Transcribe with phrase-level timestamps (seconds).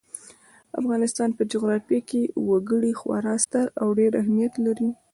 [0.69, 4.89] د افغانستان په جغرافیه کې وګړي خورا ستر او ډېر اهمیت لري.